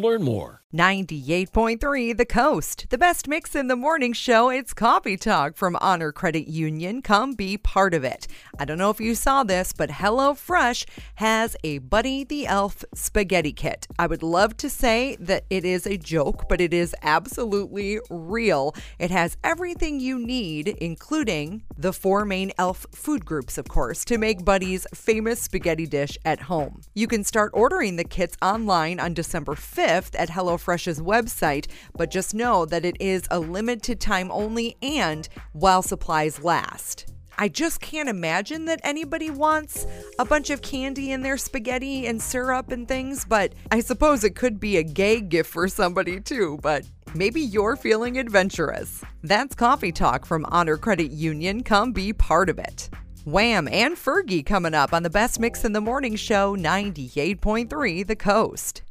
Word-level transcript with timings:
to 0.00 0.06
learn 0.06 0.22
more. 0.22 0.62
98.3 0.74 2.16
The 2.16 2.26
Coast. 2.26 2.86
The 2.90 2.98
best 2.98 3.28
mix 3.28 3.54
in 3.54 3.68
the 3.68 3.76
morning 3.76 4.12
show. 4.12 4.50
It's 4.50 4.74
Coffee 4.74 5.16
Talk 5.16 5.56
from 5.56 5.78
Honor 5.80 6.12
Credit 6.12 6.48
Union. 6.48 7.00
Come 7.00 7.32
be 7.32 7.56
part 7.56 7.94
of 7.94 8.04
it. 8.04 8.26
I 8.58 8.66
don't 8.66 8.76
know 8.76 8.90
if 8.90 9.00
you 9.00 9.14
saw 9.14 9.42
this, 9.42 9.72
but 9.72 9.88
HelloFresh 9.88 10.84
has 11.14 11.56
a 11.64 11.78
Buddy 11.78 12.24
the 12.24 12.46
Elf 12.46 12.84
spaghetti 12.92 13.54
kit. 13.54 13.86
I 13.98 14.06
would 14.06 14.22
love 14.22 14.56
to 14.58 14.68
say 14.68 15.16
that 15.20 15.44
it 15.48 15.64
is 15.64 15.86
a 15.86 15.96
joke, 15.96 16.46
but 16.46 16.60
it 16.60 16.74
is 16.74 16.94
absolutely 17.02 18.00
real. 18.10 18.74
It 18.98 19.10
has 19.10 19.38
everything 19.42 19.98
you 19.98 20.18
need, 20.18 20.68
including 20.68 21.62
the 21.78 21.92
four 21.92 22.26
main 22.26 22.52
elf 22.58 22.86
food 22.92 23.24
groups, 23.24 23.56
of 23.56 23.68
course, 23.68 24.04
to 24.06 24.18
make 24.18 24.44
Buddy's 24.44 24.86
famous 24.92 25.40
spaghetti 25.40 25.86
dish 25.86 26.18
at 26.24 26.42
home. 26.42 26.82
You 26.94 27.06
can 27.06 27.24
start 27.24 27.52
ordering 27.54 27.96
the 27.96 28.04
kits 28.04 28.36
online 28.42 29.00
on 29.00 29.14
December 29.14 29.54
5th 29.54 29.85
at 29.86 30.28
HelloFresh's 30.28 31.00
website, 31.00 31.66
but 31.96 32.10
just 32.10 32.34
know 32.34 32.64
that 32.66 32.84
it 32.84 32.96
is 33.00 33.22
a 33.30 33.38
limited 33.38 34.00
time 34.00 34.30
only 34.30 34.76
and 34.82 35.28
while 35.52 35.82
supplies 35.82 36.42
last. 36.42 37.12
I 37.38 37.48
just 37.48 37.80
can't 37.80 38.08
imagine 38.08 38.64
that 38.64 38.80
anybody 38.82 39.30
wants 39.30 39.86
a 40.18 40.24
bunch 40.24 40.48
of 40.48 40.62
candy 40.62 41.12
in 41.12 41.20
their 41.20 41.36
spaghetti 41.36 42.06
and 42.06 42.20
syrup 42.20 42.70
and 42.70 42.88
things, 42.88 43.26
but 43.26 43.52
I 43.70 43.80
suppose 43.80 44.24
it 44.24 44.34
could 44.34 44.58
be 44.58 44.78
a 44.78 44.82
gay 44.82 45.20
gift 45.20 45.50
for 45.50 45.68
somebody 45.68 46.18
too, 46.20 46.58
but 46.62 46.84
maybe 47.14 47.42
you're 47.42 47.76
feeling 47.76 48.18
adventurous. 48.18 49.04
That's 49.22 49.54
Coffee 49.54 49.92
Talk 49.92 50.24
from 50.24 50.46
Honor 50.46 50.78
Credit 50.78 51.10
Union. 51.10 51.62
Come 51.62 51.92
be 51.92 52.12
part 52.12 52.48
of 52.48 52.58
it. 52.58 52.88
Wham 53.26 53.68
and 53.68 53.96
Fergie 53.96 54.46
coming 54.46 54.72
up 54.72 54.94
on 54.94 55.02
the 55.02 55.10
Best 55.10 55.38
Mix 55.38 55.64
in 55.64 55.72
the 55.72 55.80
Morning 55.80 56.16
Show 56.16 56.56
98.3 56.56 58.06
The 58.06 58.16
Coast. 58.16 58.82